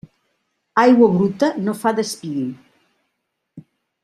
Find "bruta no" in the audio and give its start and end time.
1.17-1.77